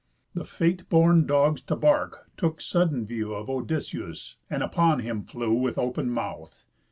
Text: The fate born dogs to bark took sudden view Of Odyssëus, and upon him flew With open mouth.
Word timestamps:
The 0.33 0.45
fate 0.45 0.89
born 0.89 1.27
dogs 1.27 1.61
to 1.61 1.75
bark 1.75 2.27
took 2.35 2.59
sudden 2.59 3.05
view 3.05 3.35
Of 3.35 3.49
Odyssëus, 3.49 4.33
and 4.49 4.63
upon 4.63 5.01
him 5.01 5.21
flew 5.21 5.53
With 5.53 5.77
open 5.77 6.09
mouth. 6.09 6.65